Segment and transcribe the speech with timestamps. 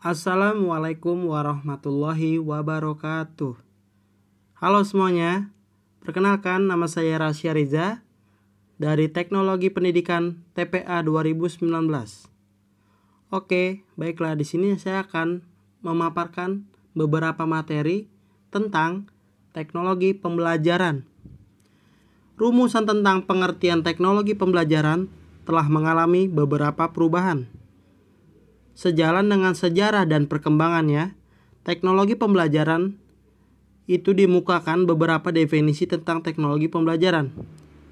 [0.00, 3.52] Assalamualaikum warahmatullahi wabarakatuh.
[4.56, 5.52] Halo semuanya,
[6.00, 8.00] perkenalkan nama saya Rasya Riza
[8.80, 11.68] dari Teknologi Pendidikan TPA 2019.
[13.28, 15.44] Oke, baiklah di sini saya akan
[15.84, 16.64] memaparkan
[16.96, 18.08] beberapa materi
[18.48, 19.12] tentang
[19.52, 21.04] teknologi pembelajaran.
[22.40, 27.46] Rumusan tentang pengertian teknologi pembelajaran telah mengalami beberapa perubahan.
[28.76, 31.14] Sejalan dengan sejarah dan perkembangannya,
[31.62, 32.98] teknologi pembelajaran
[33.86, 37.30] itu dimukakan beberapa definisi tentang teknologi pembelajaran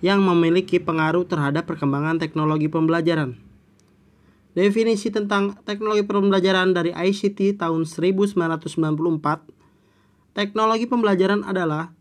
[0.02, 3.38] yang memiliki pengaruh terhadap perkembangan teknologi pembelajaran.
[4.52, 9.50] Definisi tentang teknologi pembelajaran dari ICT tahun 1994.
[10.34, 11.94] Teknologi pembelajaran adalah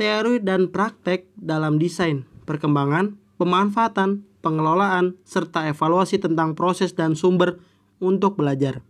[0.00, 7.56] teori dan praktek dalam desain, perkembangan, pemanfaatan, pengelolaan, serta evaluasi tentang proses dan sumber
[7.96, 8.84] untuk belajar.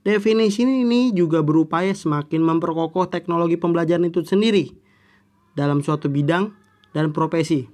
[0.00, 4.72] Definisi ini juga berupaya semakin memperkokoh teknologi pembelajaran itu sendiri
[5.52, 6.52] dalam suatu bidang
[6.96, 7.68] dan profesi,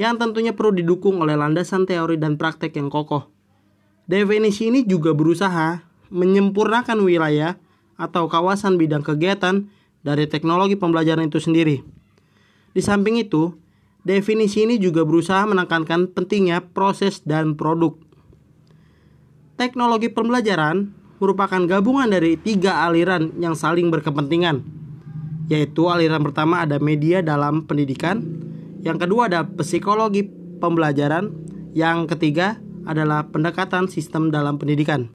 [0.00, 3.28] yang tentunya perlu didukung oleh landasan teori dan praktek yang kokoh.
[4.08, 7.60] Definisi ini juga berusaha menyempurnakan wilayah
[8.00, 9.68] atau kawasan bidang kegiatan
[10.00, 11.84] dari teknologi pembelajaran itu sendiri.
[12.72, 13.52] Di samping itu,
[14.04, 17.96] definisi ini juga berusaha menekankan pentingnya proses dan produk.
[19.60, 24.64] Teknologi pembelajaran merupakan gabungan dari tiga aliran yang saling berkepentingan,
[25.52, 28.24] yaitu aliran pertama ada media dalam pendidikan,
[28.80, 30.24] yang kedua ada psikologi
[30.64, 31.28] pembelajaran,
[31.76, 32.56] yang ketiga
[32.88, 35.12] adalah pendekatan sistem dalam pendidikan.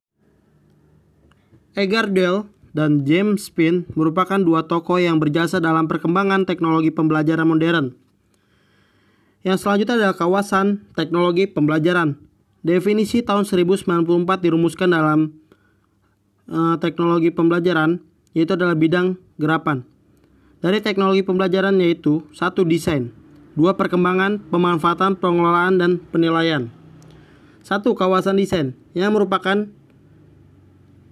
[1.73, 2.45] Edgar Dell
[2.77, 8.05] dan James Spin merupakan dua tokoh yang berjasa dalam perkembangan teknologi pembelajaran modern.
[9.46, 12.18] Yang selanjutnya adalah kawasan teknologi pembelajaran.
[12.66, 13.86] Definisi tahun 1094
[14.42, 15.38] dirumuskan dalam
[16.50, 18.02] uh, teknologi pembelajaran
[18.34, 19.86] yaitu adalah bidang gerapan.
[20.66, 23.14] Dari teknologi pembelajaran yaitu satu desain,
[23.54, 26.73] dua perkembangan, pemanfaatan, pengelolaan dan penilaian.
[27.61, 29.70] Satu, kawasan desain yang merupakan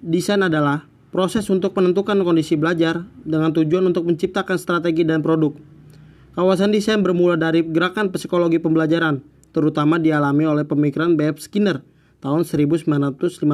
[0.01, 5.53] desain adalah proses untuk menentukan kondisi belajar dengan tujuan untuk menciptakan strategi dan produk.
[6.33, 9.21] Kawasan desain bermula dari gerakan psikologi pembelajaran,
[9.53, 11.45] terutama dialami oleh pemikiran B.F.
[11.45, 11.85] Skinner
[12.25, 13.45] tahun 1954.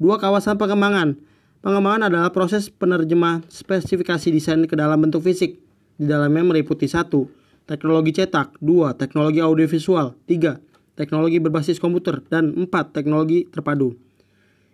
[0.00, 1.20] Dua kawasan pengembangan.
[1.60, 5.60] Pengembangan adalah proses penerjemah spesifikasi desain ke dalam bentuk fisik.
[6.00, 7.28] Di dalamnya meliputi satu,
[7.68, 10.64] teknologi cetak, dua, teknologi audiovisual, tiga,
[10.96, 13.92] teknologi berbasis komputer, dan empat, teknologi terpadu.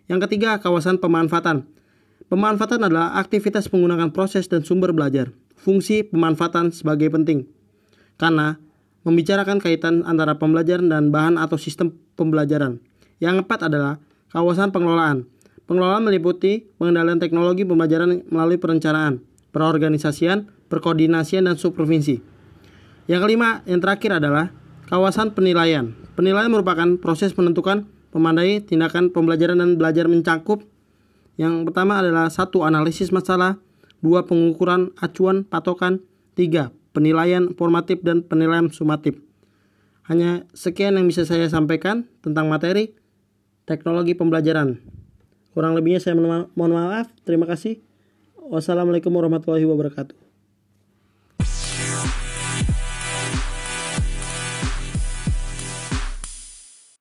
[0.07, 1.67] Yang ketiga, kawasan pemanfaatan.
[2.31, 5.35] Pemanfaatan adalah aktivitas menggunakan proses dan sumber belajar.
[5.65, 7.49] Fungsi pemanfaatan sebagai penting.
[8.21, 8.61] Karena
[9.09, 12.85] membicarakan kaitan antara pembelajaran dan bahan atau sistem pembelajaran.
[13.17, 13.97] Yang keempat adalah
[14.29, 15.25] kawasan pengelolaan.
[15.65, 22.21] Pengelolaan meliputi pengendalian teknologi pembelajaran melalui perencanaan, perorganisasian, perkoordinasian, dan subprovinsi.
[23.09, 24.53] Yang kelima, yang terakhir adalah
[24.93, 25.97] kawasan penilaian.
[26.13, 30.61] Penilaian merupakan proses menentukan memandai tindakan pembelajaran dan belajar mencakup
[31.35, 33.59] yang pertama adalah satu analisis masalah,
[34.05, 36.05] dua pengukuran acuan patokan,
[36.37, 39.17] tiga penilaian formatif dan penilaian sumatif.
[40.05, 42.93] Hanya sekian yang bisa saya sampaikan tentang materi
[43.65, 44.79] teknologi pembelajaran.
[45.57, 47.09] Kurang lebihnya saya mohon maaf.
[47.25, 47.81] Terima kasih.
[48.37, 50.24] Wassalamualaikum warahmatullahi wabarakatuh.